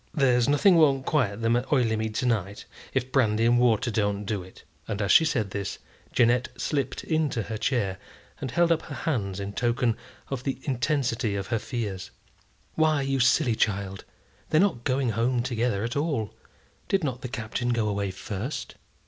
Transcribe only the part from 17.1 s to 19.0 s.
the Captain go away first?"